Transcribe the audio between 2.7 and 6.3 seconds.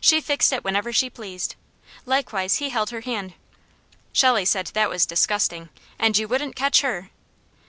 her hand. Shelley said that was disgusting, and you